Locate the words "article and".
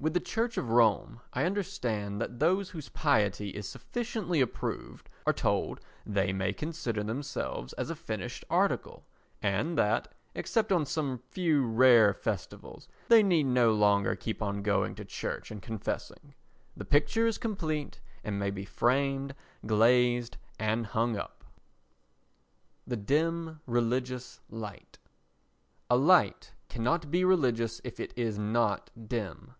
8.48-9.76